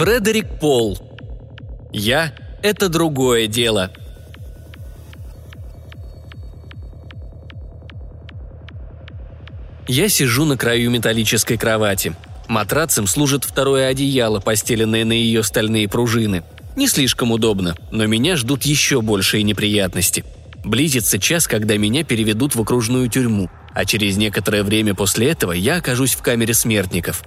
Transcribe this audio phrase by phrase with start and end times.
[0.00, 0.98] Фредерик Пол.
[1.92, 3.90] Я– это другое дело.
[9.86, 12.16] Я сижу на краю металлической кровати.
[12.48, 16.44] Матрацем служит второе одеяло, постеленное на ее стальные пружины.
[16.76, 20.24] Не слишком удобно, но меня ждут еще большие неприятности.
[20.64, 25.76] Близится час, когда меня переведут в окружную тюрьму, а через некоторое время после этого я
[25.76, 27.22] окажусь в камере смертников.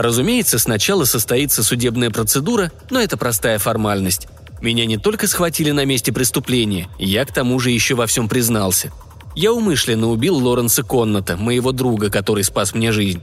[0.00, 4.28] Разумеется, сначала состоится судебная процедура, но это простая формальность.
[4.62, 8.90] Меня не только схватили на месте преступления, я к тому же еще во всем признался.
[9.36, 13.20] Я умышленно убил Лоренса Конната, моего друга, который спас мне жизнь.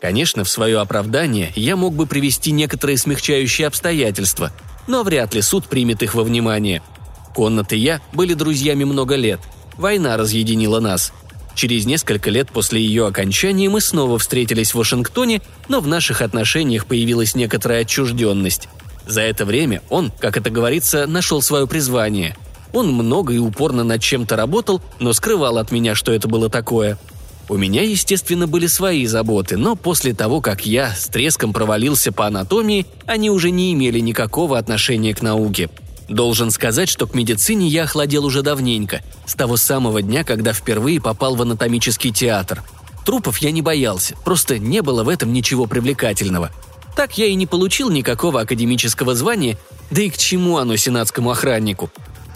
[0.00, 4.52] Конечно, в свое оправдание я мог бы привести некоторые смягчающие обстоятельства,
[4.86, 6.80] но вряд ли суд примет их во внимание.
[7.34, 9.40] Коннот и я были друзьями много лет.
[9.76, 11.12] Война разъединила нас.
[11.54, 16.86] Через несколько лет после ее окончания мы снова встретились в Вашингтоне, но в наших отношениях
[16.86, 18.68] появилась некоторая отчужденность.
[19.06, 22.36] За это время он, как это говорится, нашел свое призвание.
[22.72, 26.98] Он много и упорно над чем-то работал, но скрывал от меня, что это было такое.
[27.48, 32.28] У меня, естественно, были свои заботы, но после того, как я с треском провалился по
[32.28, 35.68] анатомии, они уже не имели никакого отношения к науке.
[36.10, 41.00] Должен сказать, что к медицине я охладел уже давненько, с того самого дня, когда впервые
[41.00, 42.64] попал в анатомический театр.
[43.06, 46.50] Трупов я не боялся, просто не было в этом ничего привлекательного.
[46.96, 49.56] Так я и не получил никакого академического звания,
[49.92, 51.90] да и к чему оно сенатскому охраннику?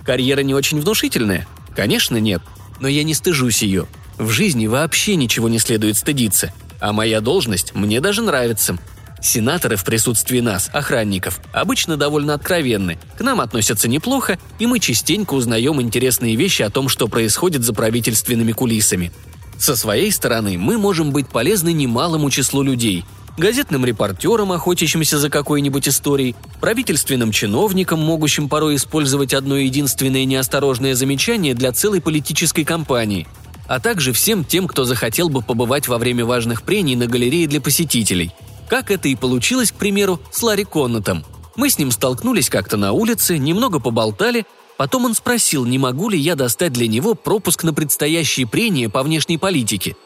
[0.06, 1.48] Карьера не очень внушительная?
[1.75, 2.42] Конечно, нет.
[2.78, 3.89] Но я не стыжусь ее.
[4.19, 6.55] В жизни вообще ничего не следует стыдиться.
[6.78, 8.78] А моя должность мне даже нравится.
[9.25, 15.33] Сенаторы в присутствии нас, охранников, обычно довольно откровенны, к нам относятся неплохо, и мы частенько
[15.33, 19.13] узнаем интересные вещи о том, что происходит за правительственными кулисами.
[19.57, 23.07] Со своей стороны мы можем быть полезны немалому числу людей,
[23.39, 31.55] газетным репортерам, охотящимся за какой-нибудь историей, правительственным чиновникам, могущим порой использовать одно единственное неосторожное замечание
[31.55, 33.27] для целой политической кампании,
[33.68, 37.63] а также всем тем, кто захотел бы побывать во время важных прений на галерее для
[37.63, 38.30] посетителей–
[38.69, 41.25] как это и получилось, к примеру, с Ларри Коннотом.
[41.57, 44.45] Мы с ним столкнулись как-то на улице, немного поболтали,
[44.77, 49.02] потом он спросил, не могу ли я достать для него пропуск на предстоящие прения по
[49.02, 49.97] внешней политике.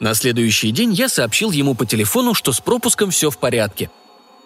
[0.00, 3.90] На следующий день я сообщил ему по телефону, что с пропуском все в порядке.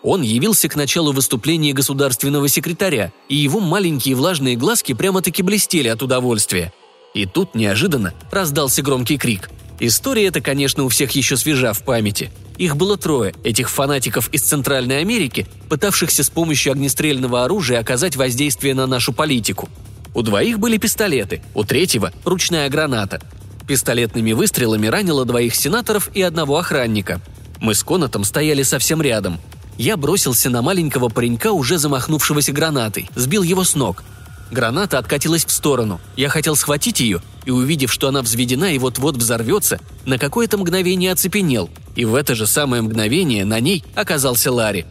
[0.03, 6.03] Он явился к началу выступления государственного секретаря, и его маленькие влажные глазки прямо-таки блестели от
[6.03, 6.73] удовольствия.
[7.13, 9.51] И тут неожиданно раздался громкий крик.
[9.81, 12.31] История эта, конечно, у всех еще свежа в памяти–
[12.61, 18.75] их было трое, этих фанатиков из Центральной Америки, пытавшихся с помощью огнестрельного оружия оказать воздействие
[18.75, 19.71] на нашу политику.
[20.13, 23.23] У двоих были пистолеты, у третьего– ручная граната.
[23.67, 27.23] Пистолетными выстрелами ранило двоих сенаторов и одного охранника.
[27.61, 29.41] Мы с Конотом стояли совсем рядом.
[29.79, 34.05] Я бросился на маленького паренька, уже замахнувшегося гранатой, сбил его с ног–
[34.50, 36.00] Граната откатилась в сторону.
[36.16, 41.12] Я хотел схватить ее, и, увидев, что она взведена и вот-вот взорвется, на какое-то мгновение
[41.12, 44.87] оцепенел, и в это же самое мгновение на ней оказался Ларри.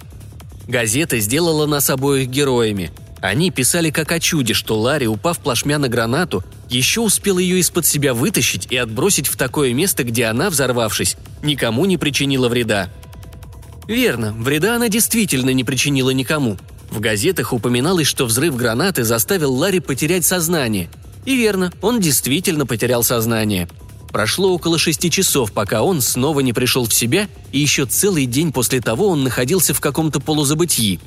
[0.68, 2.92] Газета сделала нас обоих героями.
[3.22, 7.86] Они писали как о чуде, что Ларри, упав плашмя на гранату, еще успел ее из-под
[7.86, 12.90] себя вытащить и отбросить в такое место, где она, взорвавшись, никому не причинила вреда.
[13.88, 16.58] Верно, вреда она действительно не причинила никому–
[16.92, 20.90] в газетах упоминалось, что взрыв гранаты заставил Ларри потерять сознание.
[21.26, 23.68] И верно, он действительно потерял сознание.
[24.12, 28.52] Прошло около шести часов, пока он снова не пришел в себя, и еще целый день
[28.52, 31.00] после того он находился в каком-то полузабытии.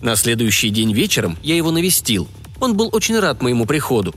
[0.00, 2.28] На следующий день вечером я его навестил.
[2.60, 4.14] Он был очень рад моему приходу.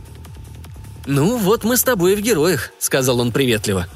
[1.05, 3.87] «Ну, вот мы с тобой в героях»,— сказал он приветливо.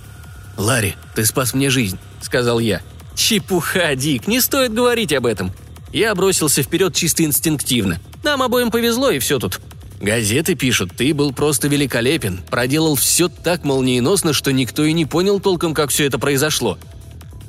[0.57, 2.81] «Ларри, ты спас мне жизнь»,— сказал я.
[3.15, 5.51] «Чепуха, Дик, не стоит говорить об этом.
[5.95, 8.01] Я бросился вперед чисто инстинктивно.
[8.21, 9.61] Нам обоим повезло, и все тут.
[10.01, 15.39] Газеты пишут, ты был просто великолепен, проделал все так молниеносно, что никто и не понял
[15.39, 16.77] толком, как все это произошло.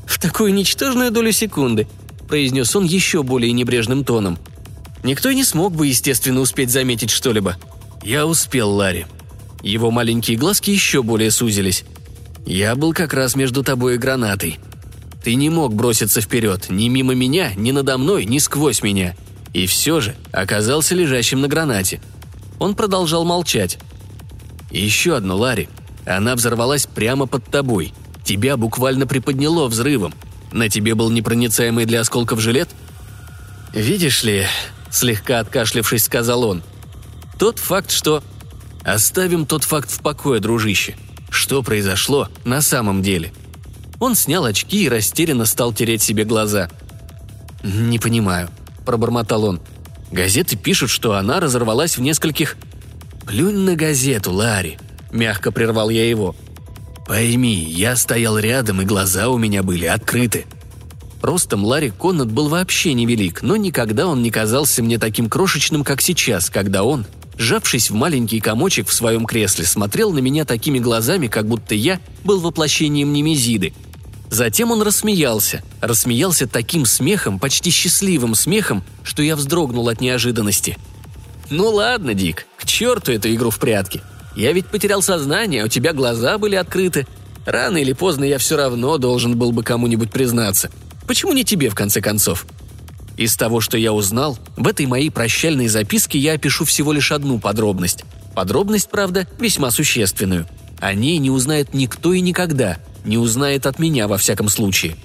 [0.06, 1.88] В такую ничтожную долю секунды,
[2.28, 4.38] произнес он еще более небрежным тоном.
[5.02, 7.56] Никто и не смог бы, естественно, успеть заметить что-либо.
[8.04, 9.06] Я успел, Ларри.
[9.64, 11.82] Его маленькие глазки еще более сузились.
[12.46, 14.60] Я был как раз между тобой и гранатой.
[15.26, 19.16] Ты не мог броситься вперед, ни мимо меня, ни надо мной, ни сквозь меня.
[19.52, 22.00] И все же оказался лежащим на гранате.
[22.60, 23.76] Он продолжал молчать.
[24.70, 25.68] еще одно, Ларри.
[26.06, 27.92] Она взорвалась прямо под тобой.
[28.22, 30.14] Тебя буквально приподняло взрывом.
[30.52, 32.68] На тебе был непроницаемый для осколков жилет?
[33.72, 34.46] Видишь ли,
[34.92, 36.62] слегка откашлявшись, сказал он.
[37.36, 38.22] Тот факт, что...
[38.84, 40.94] Оставим тот факт в покое, дружище.
[41.30, 43.32] Что произошло на самом деле–
[44.00, 46.68] он снял очки и растерянно стал тереть себе глаза.
[47.62, 48.48] «Не понимаю».
[48.84, 49.60] пробормотал он.
[50.12, 52.56] «Газеты пишут, что она разорвалась в нескольких...»
[53.26, 54.78] «Плюнь на газету, Ларри»,—
[55.10, 56.36] мягко прервал я его.
[57.06, 60.46] «Пойми, я стоял рядом, и глаза у меня были открыты».
[61.22, 66.00] Ростом Ларри Коннет был вообще невелик, но никогда он не казался мне таким крошечным, как
[66.00, 67.04] сейчас, когда он,
[67.38, 72.00] сжавшись в маленький комочек в своем кресле, смотрел на меня такими глазами, как будто я
[72.24, 73.72] был воплощением Немезиды.
[74.30, 75.62] Затем он рассмеялся.
[75.80, 80.76] Рассмеялся таким смехом, почти счастливым смехом, что я вздрогнул от неожиданности.
[81.48, 84.02] «Ну ладно, Дик, к черту эту игру в прятки.
[84.34, 87.06] Я ведь потерял сознание, а у тебя глаза были открыты.
[87.46, 90.70] Рано или поздно я все равно должен был бы кому-нибудь признаться.
[91.06, 92.46] Почему не тебе, в конце концов?»
[93.16, 97.38] Из того, что я узнал, в этой моей прощальной записке я опишу всего лишь одну
[97.38, 98.04] подробность.
[98.34, 100.46] Подробность, правда, весьма существенную.
[100.80, 104.96] О ней не узнает никто и никогда, не узнает от меня во всяком случае.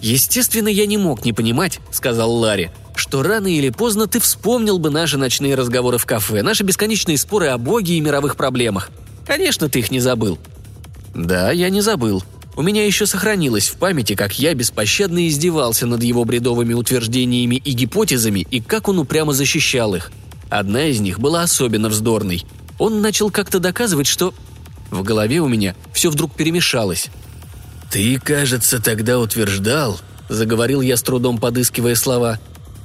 [0.00, 4.90] «Естественно, я не мог не понимать»,— сказал Ларри, «что рано или поздно ты вспомнил бы
[4.90, 8.90] наши ночные разговоры в кафе, наши бесконечные споры о Боге и мировых проблемах.
[9.26, 10.38] Конечно, ты их не забыл».
[11.14, 12.22] «Да, я не забыл»,
[12.56, 17.72] у меня еще сохранилось в памяти, как я беспощадно издевался над его бредовыми утверждениями и
[17.72, 20.12] гипотезами, и как он упрямо защищал их.
[20.50, 22.44] Одна из них была особенно вздорной.
[22.78, 24.34] Он начал как-то доказывать, что...
[24.90, 27.08] В голове у меня все вдруг перемешалось.
[27.90, 32.38] «Ты, кажется, тогда утверждал»,— заговорил я с трудом подыскивая слова,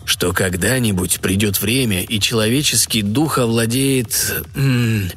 [0.06, 4.44] «что когда-нибудь придет время, и человеческий дух овладеет...
[4.56, 5.10] М-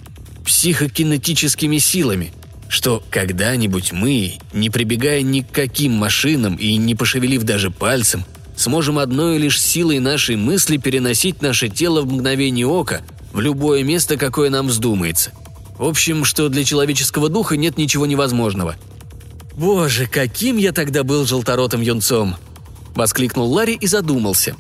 [0.44, 2.32] психокинетическими силами
[2.72, 8.24] что когда-нибудь мы, не прибегая ни к каким машинам и не пошевелив даже пальцем,
[8.56, 13.02] сможем одной лишь силой нашей мысли переносить наше тело в мгновение ока
[13.34, 15.32] в любое место, какое нам вздумается.
[15.76, 18.76] В общем, что для человеческого духа нет ничего невозможного.
[19.54, 22.36] «Боже, каким я тогда был желторотым юнцом!»–
[22.94, 24.56] воскликнул Ларри и задумался.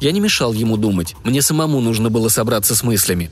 [0.00, 3.28] Я не мешал ему думать, мне самому нужно было собраться с мыслями.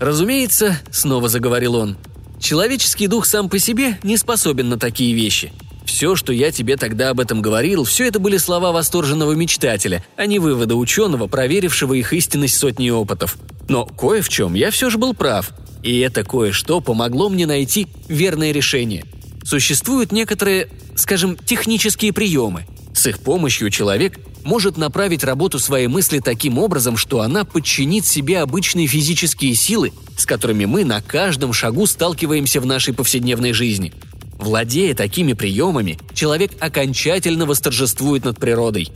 [0.00, 1.98] «Разумеется»,– снова заговорил он,–
[2.42, 5.52] Человеческий дух сам по себе не способен на такие вещи.
[5.86, 10.26] Все, что я тебе тогда об этом говорил, все это были слова восторженного мечтателя, а
[10.26, 13.36] не вывода ученого, проверившего их истинность сотни опытов.
[13.68, 15.52] Но кое в чем я все же был прав.
[15.84, 19.04] И это кое-что помогло мне найти верное решение.
[19.44, 22.66] Существуют некоторые, скажем, технические приемы.
[22.94, 28.40] С их помощью человек может направить работу своей мысли таким образом, что она подчинит себе
[28.40, 33.92] обычные физические силы, с которыми мы на каждом шагу сталкиваемся в нашей повседневной жизни.
[34.38, 38.90] Владея такими приемами, человек окончательно восторжествует над природой.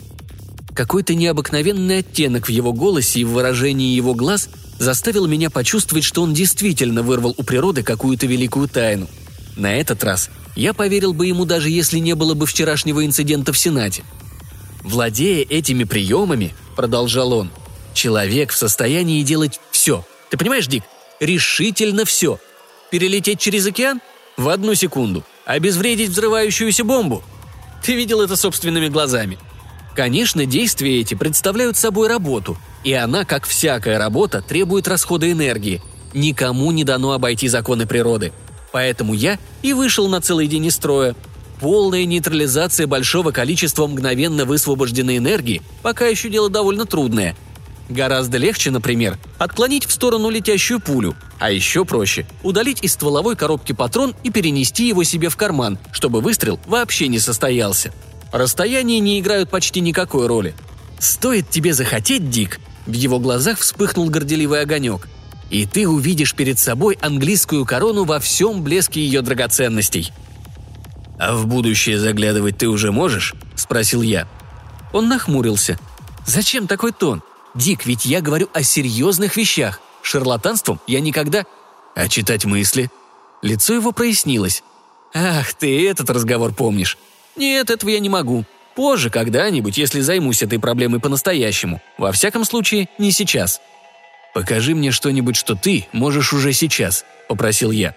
[0.74, 6.22] Какой-то необыкновенный оттенок в его голосе и в выражении его глаз заставил меня почувствовать, что
[6.22, 9.08] он действительно вырвал у природы какую-то великую тайну.
[9.56, 13.58] На этот раз я поверил бы ему даже если не было бы вчерашнего инцидента в
[13.58, 14.02] Сенате–
[14.86, 17.50] Владея этими приемами, продолжал он,
[17.92, 20.04] человек в состоянии делать все.
[20.30, 20.84] Ты понимаешь, Дик?
[21.18, 22.38] Решительно все.
[22.92, 24.00] Перелететь через океан?
[24.36, 25.24] В одну секунду.
[25.44, 27.24] Обезвредить взрывающуюся бомбу?
[27.82, 29.38] Ты видел это собственными глазами.
[29.96, 35.82] Конечно, действия эти представляют собой работу, и она, как всякая работа, требует расхода энергии.
[36.14, 38.32] Никому не дано обойти законы природы.
[38.72, 41.14] Поэтому я и вышел на целый день из строя,
[41.60, 47.34] Полная нейтрализация большого количества мгновенно высвобожденной энергии пока еще дело довольно трудное.
[47.88, 53.72] Гораздо легче, например, отклонить в сторону летящую пулю, а еще проще– удалить из стволовой коробки
[53.72, 57.92] патрон и перенести его себе в карман, чтобы выстрел вообще не состоялся.
[58.32, 60.54] Расстояния не играют почти никакой роли.
[60.98, 65.08] Стоит тебе захотеть, Дик, в его глазах вспыхнул горделивый огонек,
[65.50, 70.12] и ты увидишь перед собой английскую корону во всем блеске ее драгоценностей–
[71.18, 74.28] «А в будущее заглядывать ты уже можешь?»– спросил я.
[74.92, 75.78] Он нахмурился.
[76.26, 77.22] «Зачем такой тон?
[77.54, 79.80] Дик, ведь я говорю о серьезных вещах.
[80.02, 81.44] Шарлатанством я никогда...»
[81.94, 82.90] «А читать мысли?»
[83.42, 84.62] Лицо его прояснилось.
[85.14, 86.98] «Ах, ты этот разговор помнишь.
[87.36, 88.44] Нет, этого я не могу.
[88.74, 91.80] Позже, когда-нибудь, если займусь этой проблемой по-настоящему.
[91.96, 93.60] Во всяком случае, не сейчас».
[94.36, 97.94] «Покажи мне что-нибудь, что ты можешь уже сейчас»,— попросил я.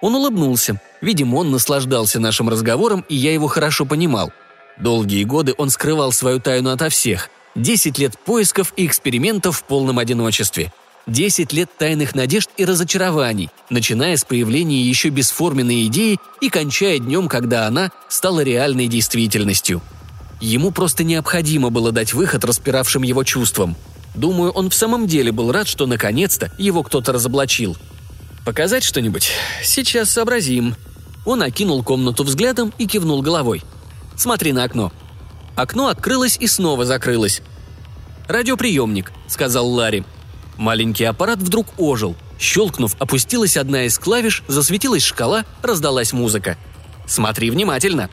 [0.00, 0.80] Он улыбнулся.
[1.02, 4.32] Видимо, он наслаждался нашим разговором, и я его хорошо понимал.
[4.78, 7.28] Долгие годы он скрывал свою тайну ото всех.
[7.54, 10.72] Десять лет поисков и экспериментов в полном одиночестве.
[11.06, 17.28] Десять лет тайных надежд и разочарований, начиная с появления еще бесформенной идеи и кончая днем,
[17.28, 19.82] когда она стала реальной действительностью.
[20.40, 23.76] Ему просто необходимо было дать выход распиравшим его чувствам.
[24.14, 27.76] Думаю, он в самом деле был рад, что наконец-то его кто-то разоблачил–
[28.44, 29.30] «Показать что-нибудь?
[29.62, 30.76] Сейчас сообразим».
[31.24, 33.62] Он окинул комнату взглядом и кивнул головой.
[34.16, 34.92] «Смотри на окно».
[35.56, 37.40] Окно открылось и снова закрылось.
[38.28, 40.04] радиоприемник»,— сказал Ларри.
[40.58, 42.16] Маленький аппарат вдруг ожил.
[42.38, 46.58] Щелкнув, опустилась одна из клавиш, засветилась шкала, раздалась музыка.
[47.06, 48.10] «Смотри внимательно!»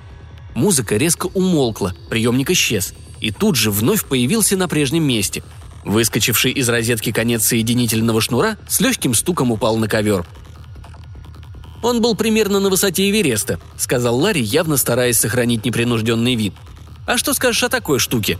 [0.53, 2.93] Музыка резко умолкла, приемник исчез.
[3.19, 5.43] И тут же вновь появился на прежнем месте.
[5.83, 10.25] Выскочивший из розетки конец соединительного шнура с легким стуком упал на ковер.
[11.81, 16.53] «Он был примерно на высоте Эвереста»,— сказал Ларри, явно стараясь сохранить непринужденный вид.
[17.07, 18.37] «А что скажешь о такой штуке?»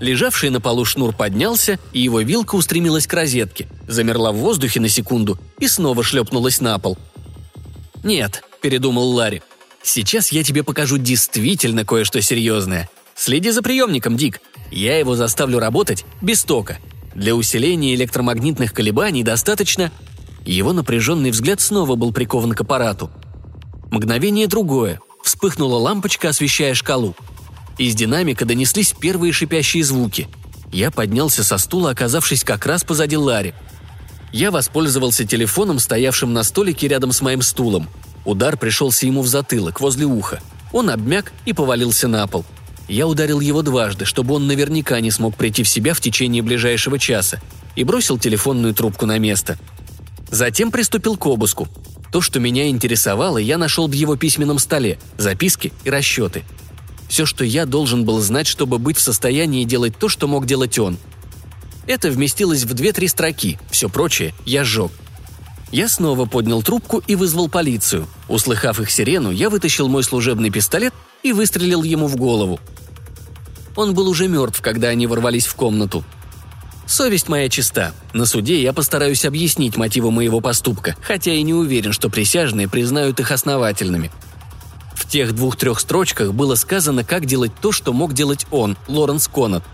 [0.00, 4.88] Лежавший на полу шнур поднялся, и его вилка устремилась к розетке, замерла в воздухе на
[4.88, 6.98] секунду и снова шлепнулась на пол.
[8.02, 9.42] «Нет»,— передумал Ларри,—
[9.84, 12.90] «сейчас я тебе покажу действительно кое-что серьезное.
[13.14, 14.40] Следи за приемником, Дик.
[14.72, 16.78] Я его заставлю работать без тока.
[17.14, 19.92] Для усиления электромагнитных колебаний достаточно...»
[20.44, 23.10] Его напряженный взгляд снова был прикован к аппарату.
[23.92, 24.98] Мгновение другое.
[25.22, 27.14] Вспыхнула лампочка, освещая шкалу.
[27.78, 30.26] Из динамика донеслись первые шипящие звуки.
[30.72, 33.54] Я поднялся со стула, оказавшись как раз позади Ларри.
[34.32, 37.88] Я воспользовался телефоном, стоявшим на столике рядом с моим стулом.
[38.24, 40.40] Удар пришелся ему в затылок, возле уха.
[40.72, 42.44] Он обмяк и повалился на пол.
[42.92, 46.98] Я ударил его дважды, чтобы он наверняка не смог прийти в себя в течение ближайшего
[46.98, 47.40] часа,
[47.74, 49.58] и бросил телефонную трубку на место.
[50.30, 51.68] Затем приступил к обыску.
[52.12, 56.44] То, что меня интересовало, я нашел в его письменном столе, записки и расчеты–
[57.12, 60.78] все, что я должен был знать, чтобы быть в состоянии делать то, что мог делать
[60.78, 60.96] он.
[61.86, 64.90] Это вместилось в две-три строки, все прочее я сжег.
[65.72, 68.08] Я снова поднял трубку и вызвал полицию.
[68.28, 72.58] Услыхав их сирену, я вытащил мой служебный пистолет и выстрелил ему в голову.
[73.76, 76.04] Он был уже мертв, когда они ворвались в комнату.
[76.86, 77.92] Совесть моя чиста.
[78.12, 83.20] На суде я постараюсь объяснить мотивы моего поступка, хотя и не уверен, что присяжные признают
[83.20, 84.10] их основательными–
[85.02, 89.64] в тех двух-трех строчках было сказано, как делать то, что мог делать он, Лоренс Коннот.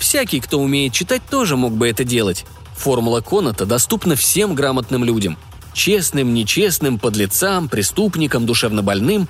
[0.00, 2.44] Всякий, кто умеет читать, тоже мог бы это делать.
[2.76, 5.36] Формула Конната доступна всем грамотным людям.
[5.72, 9.28] Честным, нечестным, подлецам, преступникам, душевнобольным.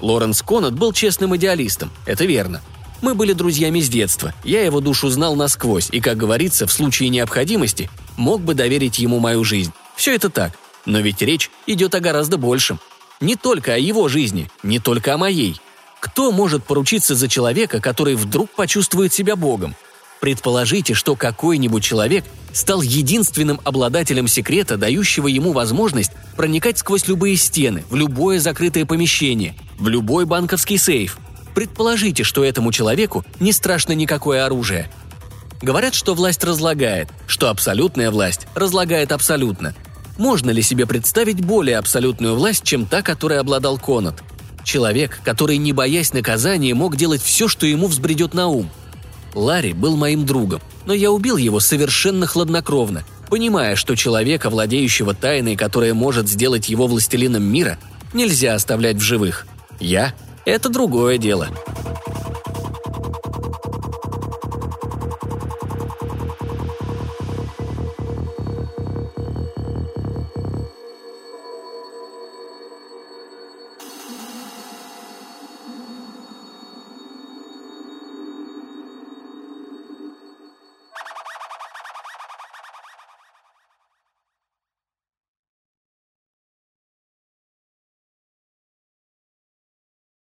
[0.00, 2.62] Лоренс Коннот был честным идеалистом, это верно.
[3.02, 7.08] Мы были друзьями с детства, я его душу знал насквозь и, как говорится, в случае
[7.08, 9.72] необходимости мог бы доверить ему мою жизнь.
[9.96, 10.52] Все это так,
[10.84, 12.78] но ведь речь идет о гораздо большем.
[13.20, 15.60] Не только о его жизни, не только о моей.
[16.00, 19.74] Кто может поручиться за человека, который вдруг почувствует себя Богом?
[20.20, 27.84] Предположите, что какой-нибудь человек стал единственным обладателем секрета, дающего ему возможность проникать сквозь любые стены,
[27.88, 31.18] в любое закрытое помещение, в любой банковский сейф.
[31.54, 34.90] Предположите, что этому человеку не страшно никакое оружие.
[35.62, 39.74] Говорят, что власть разлагает, что абсолютная власть разлагает абсолютно–
[40.20, 44.22] можно ли себе представить более абсолютную власть, чем та, которой обладал Конат?
[44.64, 48.68] Человек, который, не боясь наказания, мог делать все, что ему взбредет на ум.
[49.32, 55.56] Ларри был моим другом, но я убил его совершенно хладнокровно, понимая, что человека, владеющего тайной,
[55.56, 57.78] которая может сделать его властелином мира,
[58.12, 59.46] нельзя оставлять в живых.
[59.78, 61.48] Я– это другое дело.